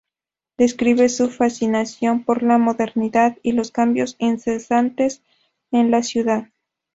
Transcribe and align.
Describe 0.57 1.09
su 1.09 1.29
fascinación 1.29 2.23
por 2.23 2.41
la 2.41 2.57
modernidad 2.57 3.37
y 3.43 3.51
los 3.51 3.69
cambios 3.69 4.15
incesantes 4.17 5.21
en 5.69 5.91
la 5.91 6.01
ciudad. 6.01 6.47